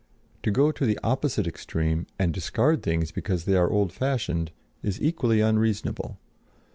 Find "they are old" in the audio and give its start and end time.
3.45-3.93